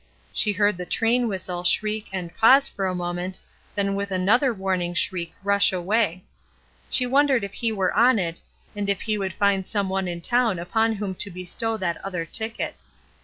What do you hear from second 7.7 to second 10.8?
were on it, and if he would find some one in town